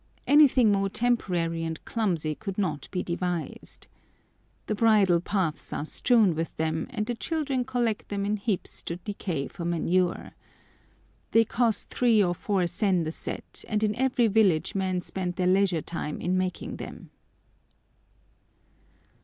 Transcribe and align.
Anything 0.25 0.71
more 0.71 0.89
temporary 0.89 1.63
and 1.63 1.85
clumsy 1.85 2.33
could 2.33 2.57
not 2.57 2.89
be 2.89 3.03
devised. 3.03 3.85
The 4.65 4.73
bridle 4.73 5.21
paths 5.21 5.71
are 5.73 5.85
strewn 5.85 6.33
with 6.33 6.57
them, 6.57 6.87
and 6.89 7.05
the 7.05 7.13
children 7.13 7.63
collect 7.63 8.09
them 8.09 8.25
in 8.25 8.37
heaps 8.37 8.81
to 8.89 8.95
decay 8.95 9.47
for 9.47 9.63
manure. 9.63 10.31
They 11.29 11.45
cost 11.45 11.89
3 11.89 12.23
or 12.23 12.33
4 12.33 12.65
sen 12.65 13.03
the 13.03 13.11
set, 13.11 13.63
and 13.67 13.83
in 13.83 13.95
every 13.95 14.25
village 14.25 14.73
men 14.73 15.01
spend 15.01 15.35
their 15.35 15.45
leisure 15.45 15.83
time 15.83 16.19
in 16.19 16.35
making 16.35 16.77
them. 16.77 17.11